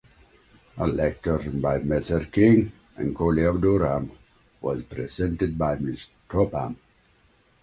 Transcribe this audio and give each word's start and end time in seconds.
A 0.77 0.87
lectern 0.87 1.61
by 1.61 1.77
Messrs 1.77 2.25
King 2.31 2.71
and 2.97 3.15
Collie 3.15 3.43
of 3.43 3.61
Durham 3.61 4.11
was 4.59 4.81
presented 4.85 5.55
by 5.59 5.75
Miss 5.75 6.09
Topham. 6.27 6.75